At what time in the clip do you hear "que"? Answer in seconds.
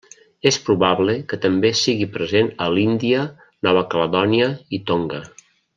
1.33-1.39